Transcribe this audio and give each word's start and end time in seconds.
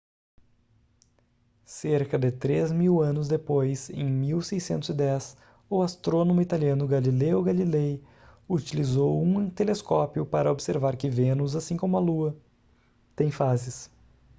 cerca 1.63 2.17
de 2.17 2.31
três 2.31 2.71
mil 2.71 3.03
anos 3.03 3.27
depois 3.27 3.87
em 3.91 4.11
1610 4.11 5.37
o 5.69 5.83
astrônomo 5.83 6.41
italiano 6.41 6.87
galileo 6.87 7.43
galilei 7.43 8.03
utilizou 8.49 9.21
um 9.21 9.47
telescópio 9.47 10.25
para 10.25 10.51
observar 10.51 10.95
que 10.97 11.07
vênus 11.07 11.55
assim 11.55 11.77
como 11.77 11.97
a 11.97 11.99
lua 11.99 12.35
tem 13.15 13.29
fases 13.29 13.91